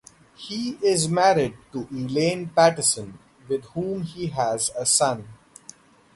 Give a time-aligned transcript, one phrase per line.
[0.35, 5.27] He is married to Elaine Patterson, with whom he has a son.